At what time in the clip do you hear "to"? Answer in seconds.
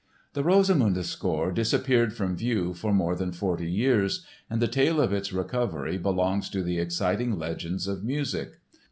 6.49-6.63